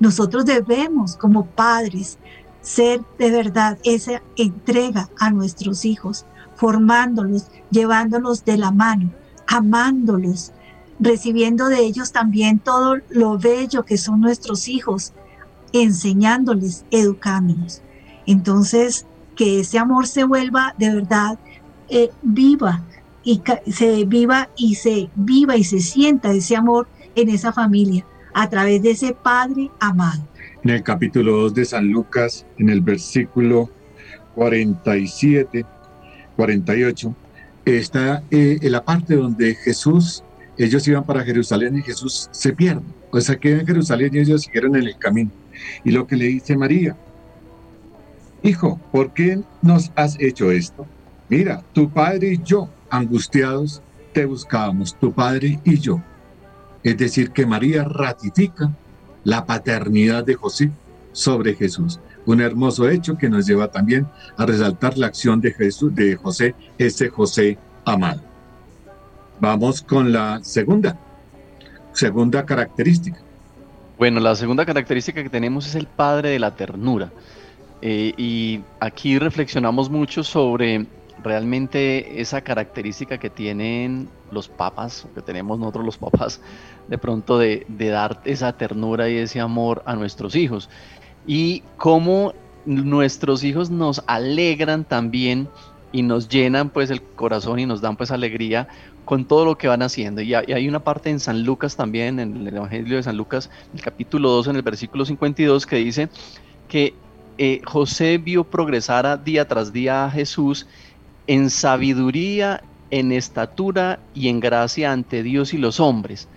[0.00, 2.18] Nosotros debemos como padres
[2.60, 6.26] ser de verdad esa entrega a nuestros hijos,
[6.56, 9.12] formándolos, llevándolos de la mano,
[9.46, 10.52] amándolos,
[11.02, 15.12] recibiendo de ellos también todo lo bello que son nuestros hijos,
[15.72, 17.82] enseñándoles, educándolos.
[18.26, 21.38] Entonces, que ese amor se vuelva de verdad
[21.88, 22.82] eh, viva
[23.24, 28.48] y se viva y se viva y se sienta ese amor en esa familia a
[28.48, 30.26] través de ese Padre amado.
[30.62, 33.68] En el capítulo 2 de San Lucas, en el versículo
[34.34, 35.64] 47,
[36.36, 37.14] 48,
[37.64, 40.22] está eh, en la parte donde Jesús
[40.58, 42.82] ellos iban para Jerusalén y Jesús se pierde.
[43.10, 45.30] O sea, queda en Jerusalén y ellos siguieron en el camino.
[45.84, 46.96] Y lo que le dice María,
[48.44, 50.84] Hijo, ¿por qué nos has hecho esto?
[51.28, 53.80] Mira, tu padre y yo, angustiados,
[54.12, 56.02] te buscábamos, tu padre y yo.
[56.82, 58.72] Es decir, que María ratifica
[59.22, 60.72] la paternidad de José
[61.12, 62.00] sobre Jesús.
[62.26, 66.56] Un hermoso hecho que nos lleva también a resaltar la acción de Jesús, de José,
[66.78, 68.31] ese José amado.
[69.42, 70.96] Vamos con la segunda,
[71.92, 73.18] segunda característica.
[73.98, 77.10] Bueno, la segunda característica que tenemos es el padre de la ternura.
[77.80, 80.86] Eh, y aquí reflexionamos mucho sobre
[81.24, 86.40] realmente esa característica que tienen los papas, que tenemos nosotros los papas,
[86.86, 90.70] de pronto de, de, dar esa ternura y ese amor a nuestros hijos.
[91.26, 92.32] Y cómo
[92.64, 95.48] nuestros hijos nos alegran también
[95.90, 98.68] y nos llenan pues el corazón y nos dan pues alegría
[99.04, 100.22] con todo lo que van haciendo.
[100.22, 103.80] Y hay una parte en San Lucas también, en el Evangelio de San Lucas, el
[103.80, 106.08] capítulo 2, en el versículo 52, que dice
[106.68, 106.94] que
[107.38, 110.66] eh, José vio progresar día tras día a Jesús
[111.26, 116.28] en sabiduría, en estatura y en gracia ante Dios y los hombres.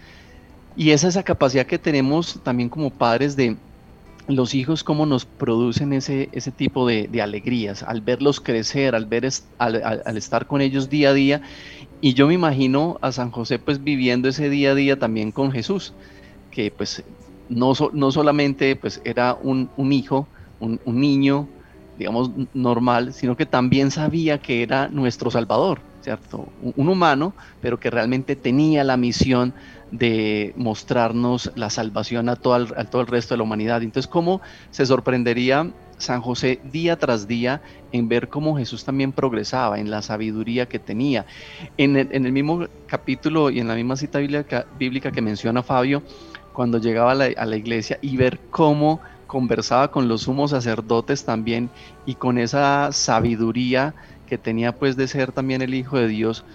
[0.76, 3.58] Y esa es esa capacidad que tenemos también como padres de
[4.28, 9.30] los hijos cómo nos producen ese, ese tipo de, alegrías, al verlos crecer, al, ver
[9.60, 11.42] al, estar con ellos día a día.
[12.02, 15.52] Y yo me imagino a San José pues viviendo ese día a día también con
[15.52, 15.94] Jesús,
[16.52, 17.04] que pues
[17.50, 20.28] no, no solamente pues era un, hijo,
[20.60, 21.48] un, un niño,
[21.98, 26.48] digamos, normal, sino que también sabía que era nuestro Salvador, ¿cierto?
[26.62, 29.54] Un, humano, pero que realmente tenía la misión
[29.92, 33.84] de mostrarnos la salvación a todo, el, todo el resto de la humanidad.
[33.84, 39.80] Entonces, ¿cómo se sorprendería San José día tras día en ver cómo Jesús también progresaba
[39.80, 41.26] en la sabiduría que tenía?
[41.78, 45.64] En el, en el mismo capítulo y en la misma cita bíblica, bíblica que menciona
[45.64, 46.04] Fabio,
[46.54, 51.26] cuando llegaba a la, a la iglesia y ver cómo conversaba con los sumos sacerdotes
[51.26, 51.70] también
[52.06, 53.94] y con esa sabiduría
[54.28, 56.46] que tenía pues de ser también el Hijo de Dios,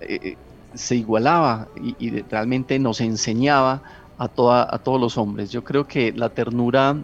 [0.00, 0.36] eh, eh,
[0.74, 3.82] se igualaba y, realmente nos enseñaba
[4.18, 5.50] a, toda, a todos los hombres.
[5.50, 6.96] Yo creo que la ternura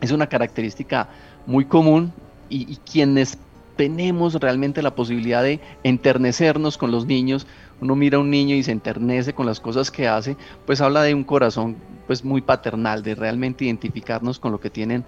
[0.00, 1.08] es una característica
[1.46, 2.12] muy común
[2.48, 3.38] y, quienes
[3.76, 7.46] tenemos realmente la posibilidad de enternecernos con los niños,
[7.80, 10.36] uno mira a un niño y se enternece con las cosas que hace,
[10.66, 11.76] pues habla de un corazón
[12.06, 15.04] pues muy paternal, de realmente identificarnos con lo que tienen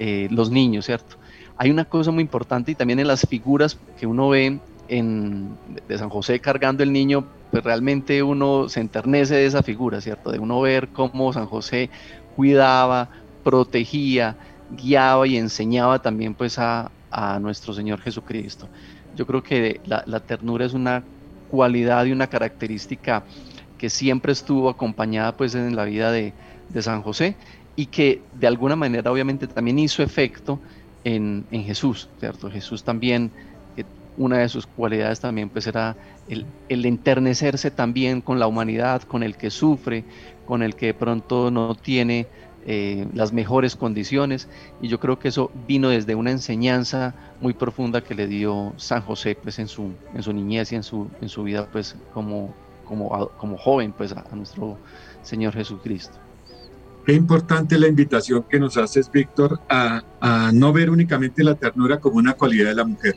[0.00, 1.16] eh, los niños, ¿cierto?
[1.56, 5.98] Hay una cosa muy importante y también en las figuras que uno ve en, de
[5.98, 7.24] San José cargando el niño,
[7.58, 10.30] pues realmente uno se enternece de esa figura, ¿cierto?
[10.30, 11.90] De uno ver cómo San José
[12.36, 13.08] cuidaba,
[13.42, 14.36] protegía,
[14.70, 16.90] guiaba y enseñaba también pues a,
[17.40, 18.68] nuestro Señor Jesucristo.
[19.16, 21.02] Yo creo que la ternura es una
[21.50, 23.24] cualidad y una característica
[23.78, 26.32] que siempre estuvo acompañada pues en la vida de,
[26.80, 27.34] San José
[27.74, 30.60] y que de alguna manera obviamente también hizo efecto
[31.02, 32.50] en, Jesús, ¿cierto?
[32.50, 33.32] Jesús también,
[34.18, 35.96] una de sus cualidades también pues era
[36.28, 40.04] el, el, enternecerse también con la humanidad, con el que sufre,
[40.46, 42.26] con el que de pronto no tiene
[42.70, 44.46] eh, las mejores condiciones
[44.82, 49.00] y yo creo que eso vino desde una enseñanza muy profunda que le dio San
[49.00, 52.54] José pues en su, en su niñez y en su, en su vida pues como,
[52.84, 54.76] como, como joven pues a, nuestro
[55.22, 56.18] Señor Jesucristo.
[57.06, 61.98] Qué importante la invitación que nos haces, Víctor, a, a no ver únicamente la ternura
[62.00, 63.16] como una cualidad de la mujer,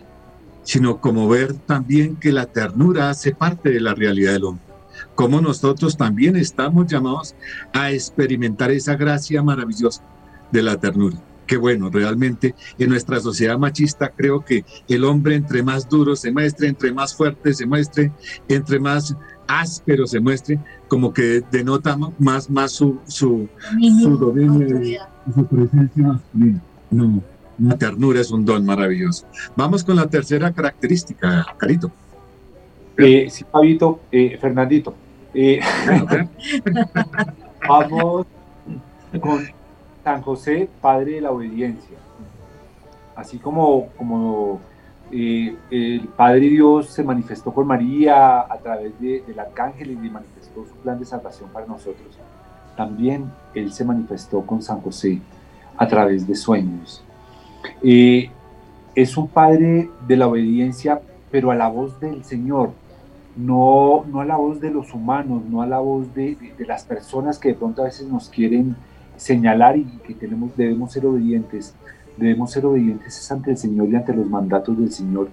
[0.63, 4.71] sino como ver también que la ternura hace parte de la realidad del hombre
[5.15, 7.35] como nosotros también estamos llamados
[7.73, 10.01] a experimentar esa gracia maravillosa
[10.51, 11.17] de la ternura.
[11.47, 16.31] Qué bueno, realmente en nuestra sociedad machista creo que el hombre entre más duro se
[16.31, 18.11] muestre, entre más fuerte se muestre,
[18.47, 19.15] entre más
[19.47, 23.49] áspero se muestre, como que denota más, más su, su,
[24.01, 24.97] su dominio
[25.35, 26.61] su presencia masculina.
[26.89, 27.21] No,
[27.59, 29.27] la ternura es un don maravilloso.
[29.55, 31.91] Vamos con la tercera característica, Carito.
[32.97, 34.93] Eh, sí, Fabito, eh, Fernandito.
[35.33, 35.59] Eh,
[37.67, 38.25] vamos
[39.19, 39.47] con
[40.03, 41.97] San José, Padre de la Obediencia.
[43.15, 44.61] Así como, como
[45.11, 50.65] eh, el Padre Dios se manifestó por María a través del arcángel y le manifestó
[50.65, 52.17] su plan de salvación para nosotros,
[52.75, 55.19] también Él se manifestó con San José
[55.77, 57.03] a través de sueños.
[57.81, 61.01] Es un Padre de la obediencia,
[61.31, 62.71] pero a la voz del Señor,
[63.35, 67.39] no, no a la voz de los humanos, no a la voz de, las personas
[67.39, 68.75] que de pronto a veces nos quieren
[69.15, 71.73] señalar y que tenemos, debemos ser obedientes.
[72.17, 75.29] Debemos ser obedientes ante el Señor y ante los mandatos del Señor.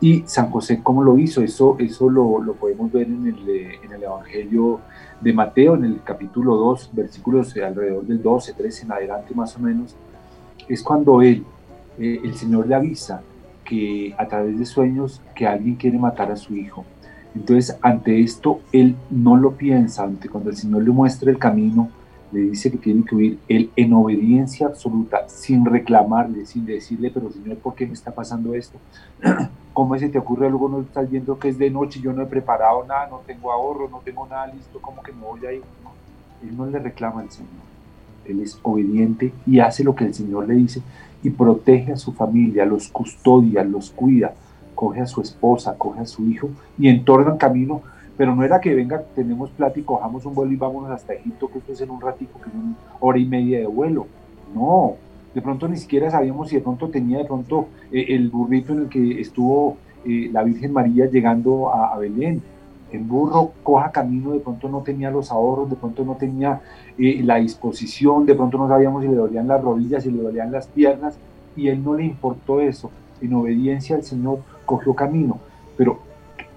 [0.00, 1.42] Y San José, ¿cómo lo hizo?
[1.42, 3.48] Eso, eso lo, podemos ver en el,
[3.84, 4.80] en el, Evangelio
[5.20, 9.60] de Mateo, en el capítulo 2, versículos alrededor del 12, 13 en adelante más o
[9.60, 9.94] menos.
[10.68, 11.44] Es cuando él,
[11.98, 13.22] eh, el Señor le avisa
[13.64, 16.84] que a través de sueños que alguien quiere matar a su hijo.
[17.34, 21.88] Entonces, ante esto, él no lo piensa, ante cuando el Señor le muestra el camino,
[22.30, 27.30] le dice que tiene que huir, él en obediencia absoluta, sin reclamarle, sin decirle, pero
[27.30, 28.78] Señor, ¿por qué me está pasando esto?
[29.72, 30.48] ¿Cómo se te ocurre?
[30.50, 33.52] Luego no estás viendo que es de noche, yo no he preparado nada, no tengo
[33.52, 35.62] ahorro, no tengo nada listo, ¿cómo que me voy a ir?
[36.42, 37.71] él no le reclama al Señor.
[38.26, 40.82] Él es obediente y hace lo que el Señor le dice
[41.22, 44.34] y protege a su familia, los custodia, los cuida,
[44.74, 47.82] coge a su esposa, coge a su hijo y entornan camino,
[48.16, 51.48] pero no era que venga, tenemos plata y cojamos un vuelo y vámonos hasta Egipto,
[51.48, 54.06] que esto es en un ratico, que es una hora y media de vuelo.
[54.54, 54.94] No,
[55.34, 58.80] de pronto ni siquiera sabíamos si de pronto tenía de pronto eh, el burrito en
[58.80, 62.42] el que estuvo eh, la Virgen María llegando a, Belén.
[62.92, 66.60] El burro coja camino, de pronto no tenía los ahorros, de pronto no tenía
[66.98, 70.52] eh, la disposición, de pronto no sabíamos si le dolían las rodillas, si le dolían
[70.52, 71.16] las piernas,
[71.56, 72.90] y él no le importó eso.
[73.22, 75.38] En obediencia al Señor cogió camino,
[75.76, 76.00] pero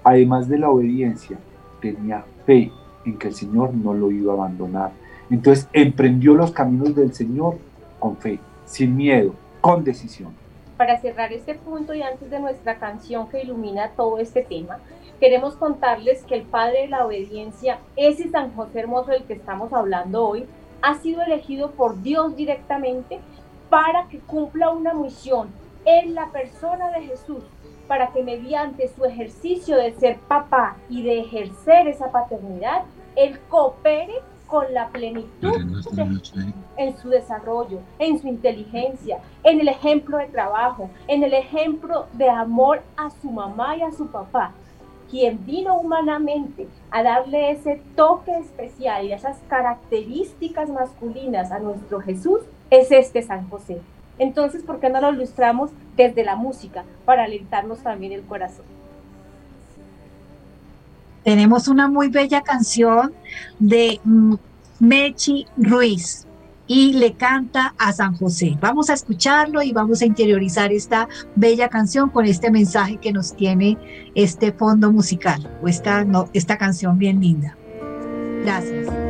[0.04, 1.38] además de la obediencia,
[1.80, 2.70] tenía fe
[3.04, 4.90] en que el Señor no lo iba a abandonar.
[5.30, 7.56] Entonces emprendió los caminos del Señor
[7.98, 10.32] con fe, sin miedo, con decisión.
[10.76, 14.78] Para cerrar este punto y antes de nuestra canción que ilumina todo este tema,
[15.20, 19.72] queremos contarles que el Padre de la Obediencia, ese San José Hermoso del que estamos
[19.72, 20.46] hablando hoy,
[20.82, 23.20] ha sido elegido por Dios directamente
[23.70, 25.48] para que cumpla una misión
[25.84, 27.42] en la persona de Jesús,
[27.88, 32.82] para que mediante su ejercicio de ser papá y de ejercer esa paternidad,
[33.14, 34.14] él coopere
[34.46, 35.52] con la plenitud
[36.76, 42.28] en su desarrollo, en su inteligencia, en el ejemplo de trabajo, en el ejemplo de
[42.28, 44.52] amor a su mamá y a su papá.
[45.10, 52.40] Quien vino humanamente a darle ese toque especial y esas características masculinas a nuestro Jesús
[52.70, 53.80] es este San José.
[54.18, 58.64] Entonces, ¿por qué no lo ilustramos desde la música para alentarnos también el corazón?
[61.22, 63.12] Tenemos una muy bella canción
[63.58, 64.34] de mm,
[64.80, 66.25] Mechi Ruiz
[66.66, 68.56] y le canta a San José.
[68.60, 73.34] Vamos a escucharlo y vamos a interiorizar esta bella canción con este mensaje que nos
[73.34, 73.78] tiene
[74.14, 77.56] este fondo musical o esta, esta canción bien linda.
[78.42, 79.05] Gracias.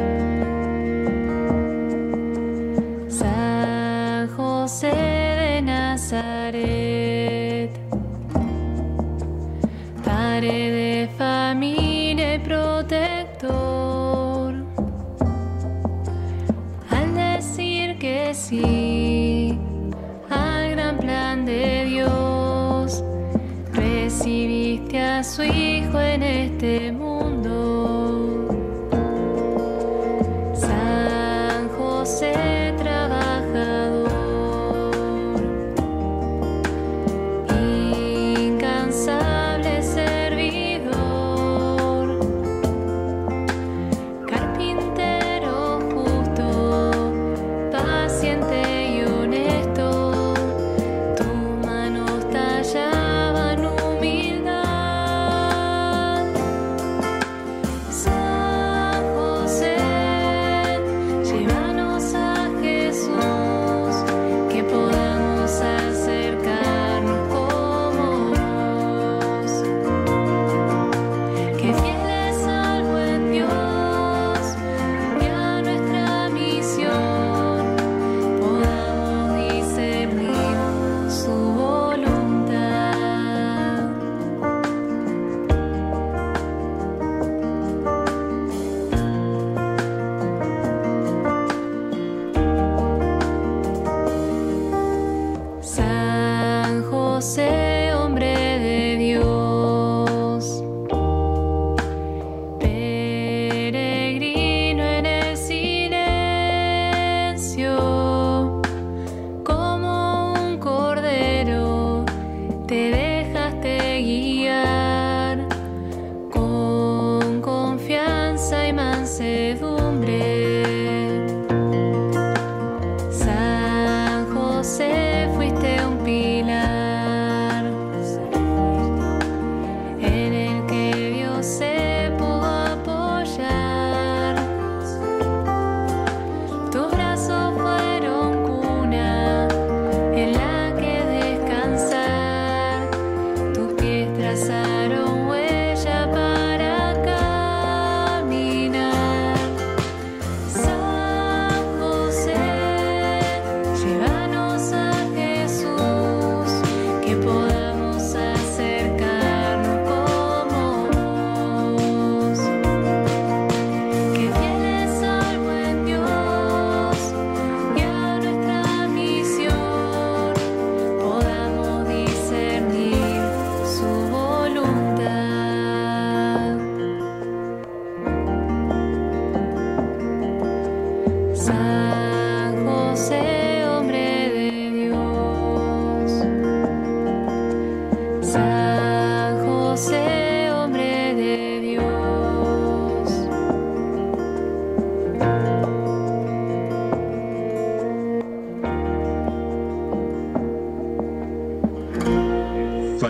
[25.26, 27.25] Su Hijo en este mundo.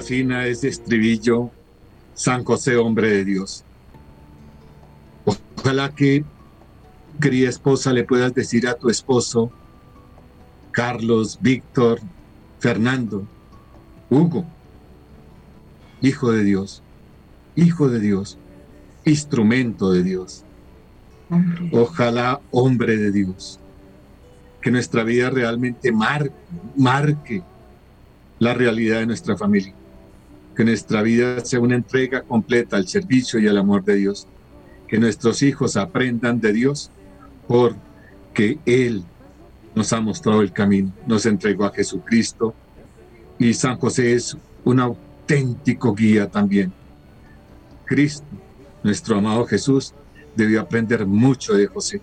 [0.07, 1.51] Fascina ese estribillo,
[2.15, 3.65] San José, hombre de Dios.
[5.25, 6.25] Ojalá que,
[7.21, 9.51] querida esposa, le puedas decir a tu esposo,
[10.71, 11.99] Carlos, Víctor,
[12.61, 13.27] Fernando,
[14.09, 14.47] Hugo,
[16.03, 16.85] Hijo de Dios,
[17.57, 18.39] Hijo de Dios,
[19.05, 20.45] instrumento de Dios.
[21.73, 23.59] Ojalá hombre de Dios.
[24.63, 26.33] Que nuestra vida realmente marque,
[26.77, 27.43] marque
[28.39, 29.75] la realidad de nuestra familia.
[30.57, 34.27] Que nuestra vida sea una entrega completa al servicio y al amor de Dios.
[34.89, 36.91] Que nuestros hijos aprendan de Dios
[37.47, 39.05] porque Él
[39.75, 42.55] nos ha mostrado el camino, nos entregó a Jesucristo
[43.39, 46.73] y San José es un auténtico guía también.
[47.85, 48.25] Cristo,
[48.83, 49.93] nuestro amado Jesús,
[50.35, 52.01] debió aprender mucho de José,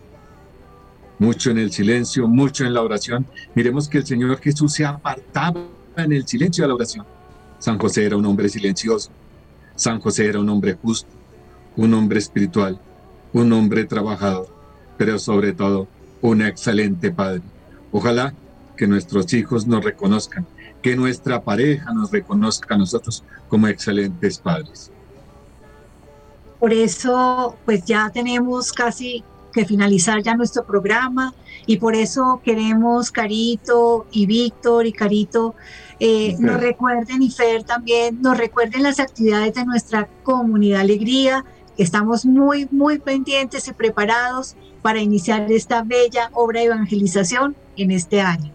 [1.18, 3.26] mucho en el silencio, mucho en la oración.
[3.56, 5.62] Miremos que el Señor Jesús se apartaba
[5.98, 7.06] en el silencio de la oración.
[7.64, 9.10] San José era un hombre silencioso.
[9.78, 11.08] San José era un hombre justo,
[11.78, 12.78] un hombre espiritual,
[13.32, 14.50] un hombre trabajador,
[14.98, 15.88] pero sobre todo
[16.20, 17.42] un excelente padre.
[17.94, 18.34] Ojalá
[18.76, 20.46] que nuestros hijos nos reconozcan,
[20.82, 24.92] que nuestra pareja nos reconozca a nosotros como excelentes padres.
[26.60, 31.34] Por eso, pues ya tenemos casi que finalizar ya nuestro programa
[31.66, 35.56] y por eso queremos Carito y Víctor y Carito
[36.00, 41.84] eh, nos recuerden y Fer también nos recuerden las actividades de nuestra comunidad Alegría, que
[41.84, 48.22] estamos muy, muy pendientes y preparados para iniciar esta bella obra de evangelización en este
[48.22, 48.52] año.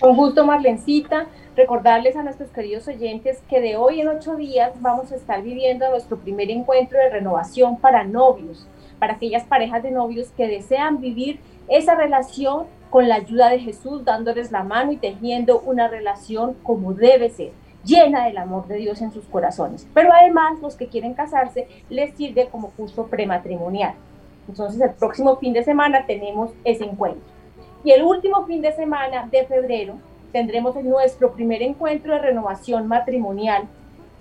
[0.00, 1.26] Con gusto, Marlencita.
[1.56, 5.88] Recordarles a nuestros queridos oyentes que de hoy en ocho días vamos a estar viviendo
[5.88, 8.66] nuestro primer encuentro de renovación para novios,
[8.98, 14.04] para aquellas parejas de novios que desean vivir esa relación con la ayuda de Jesús,
[14.04, 17.50] dándoles la mano y tejiendo una relación como debe ser,
[17.84, 19.84] llena del amor de Dios en sus corazones.
[19.92, 23.94] Pero además, los que quieren casarse les sirve como curso prematrimonial.
[24.46, 27.24] Entonces, el próximo fin de semana tenemos ese encuentro.
[27.82, 29.94] Y el último fin de semana de febrero
[30.30, 33.64] tendremos nuestro primer encuentro de renovación matrimonial.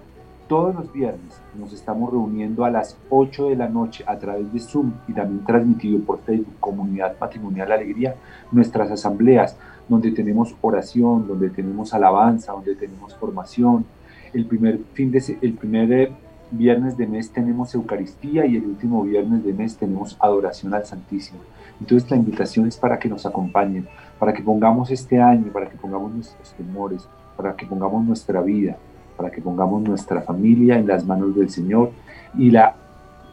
[0.49, 4.61] Todos los viernes nos estamos reuniendo a las 8 de la noche a través de
[4.61, 8.14] Zoom y también transmitido por Facebook Comunidad Matrimonial La Alegría,
[8.51, 9.59] nuestras asambleas
[9.90, 13.84] donde tenemos oración, donde tenemos alabanza, donde tenemos formación.
[14.32, 16.12] El primer, fin de, el primer eh,
[16.51, 21.40] viernes de mes tenemos Eucaristía y el último viernes de mes tenemos adoración al Santísimo.
[21.78, 23.86] Entonces la invitación es para que nos acompañen,
[24.18, 28.78] para que pongamos este año, para que pongamos nuestros temores, para que pongamos nuestra vida,
[29.18, 31.90] para que pongamos nuestra familia en las manos del Señor
[32.38, 32.76] y la,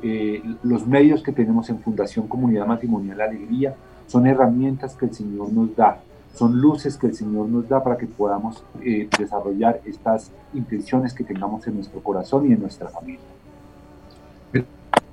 [0.01, 3.75] eh, los medios que tenemos en Fundación Comunidad Matrimonial Alegría
[4.07, 5.99] son herramientas que el Señor nos da,
[6.33, 11.23] son luces que el Señor nos da para que podamos eh, desarrollar estas intenciones que
[11.23, 13.19] tengamos en nuestro corazón y en nuestra familia.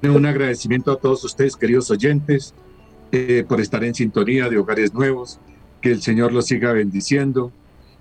[0.02, 2.54] Un agradecimiento a todos ustedes, queridos oyentes,
[3.12, 5.38] eh, por estar en sintonía de Hogares Nuevos.
[5.80, 7.52] Que el Señor los siga bendiciendo.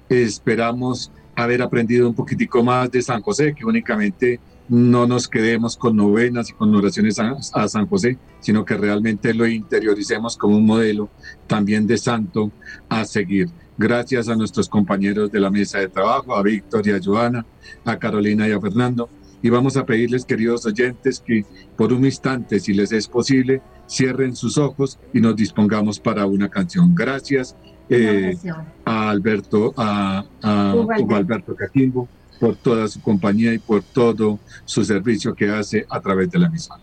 [0.09, 5.98] Esperamos haber aprendido un poquitico más de San José, que únicamente no nos quedemos con
[5.98, 11.10] novenas y con oraciones a, San José, sino que realmente lo interioricemos como un modelo
[11.46, 12.52] también de santo
[12.88, 13.50] a seguir.
[13.78, 17.46] Gracias a nuestros compañeros de la mesa de trabajo, a Víctor y a Joana,
[17.84, 19.10] a Carolina y a Fernando.
[19.42, 21.44] Y vamos a pedirles, queridos oyentes, que
[21.76, 26.48] por un instante, si les es posible, cierren sus ojos y nos dispongamos para una
[26.48, 26.96] canción.
[26.96, 27.58] Gracias
[27.92, 28.38] eh,
[28.86, 32.08] a Alberto, a, a Hugo Alberto Caquimbo
[32.39, 36.50] por toda su compañía y por todo su servicio que hace a través de la
[36.50, 36.80] misma.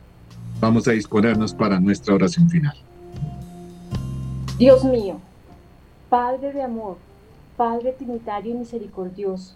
[0.60, 2.76] Vamos a disponernos para nuestra oración final.
[4.58, 5.18] Dios mío,
[6.10, 6.98] Padre de amor,
[7.56, 9.54] Padre trinitario y misericordioso,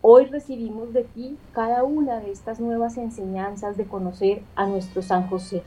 [0.00, 5.28] hoy recibimos de ti cada una de estas nuevas enseñanzas de conocer a nuestro San
[5.28, 5.62] José.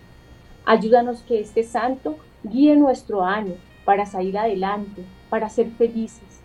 [0.66, 3.54] Ayúdanos que este santo guíe nuestro año
[3.86, 6.42] para salir adelante, para ser felices.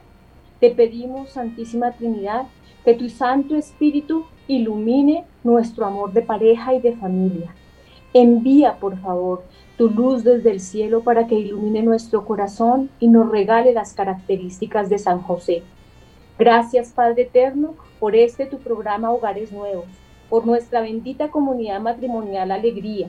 [0.61, 2.47] Te pedimos, Santísima Trinidad,
[2.85, 7.55] que tu Santo Espíritu ilumine nuestro amor de pareja y de familia.
[8.13, 9.43] Envía, por favor,
[9.77, 14.91] tu luz desde el cielo para que ilumine nuestro corazón y nos regale las características
[14.91, 15.63] de San José.
[16.39, 19.87] Gracias, Padre Eterno, por este tu programa Hogares Nuevos,
[20.29, 23.09] por nuestra bendita comunidad matrimonial Alegría.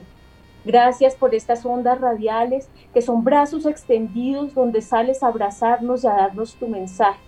[0.64, 6.14] Gracias por estas ondas radiales que son brazos extendidos donde sales a abrazarnos y a
[6.14, 7.18] darnos tu mensaje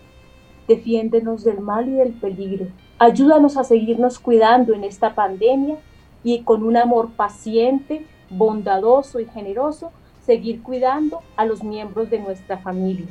[0.66, 2.66] defiéndenos del mal y del peligro.
[2.99, 5.76] Ayúdanos a seguirnos cuidando en esta pandemia
[6.22, 9.93] y con un amor paciente, bondadoso y generoso,
[10.24, 13.07] seguir cuidando a los miembros de nuestra familia.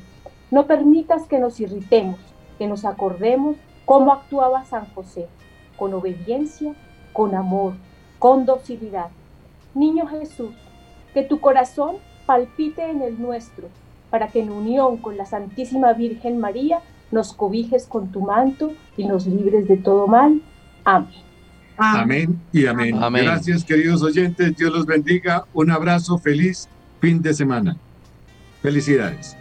[0.49, 2.19] No permitas que nos irritemos,
[2.57, 5.27] que nos acordemos cómo actuaba San José,
[5.77, 6.73] con obediencia,
[7.11, 7.73] con amor,
[8.17, 9.09] con docilidad.
[9.73, 10.53] Niño Jesús,
[11.13, 11.95] que tu corazón
[12.25, 13.67] palpite en el nuestro,
[14.09, 16.79] para que en unión con la Santísima Virgen María
[17.11, 20.41] nos cobijes con tu manto y nos libres de todo mal.
[20.83, 21.09] Amén.
[21.77, 23.01] Amén y amén.
[23.01, 23.25] amén.
[23.25, 24.55] Gracias, queridos oyentes.
[24.55, 25.45] Dios los bendiga.
[25.53, 26.17] Un abrazo.
[26.17, 26.69] Feliz
[26.99, 27.77] fin de semana.
[28.61, 29.35] Felicidades.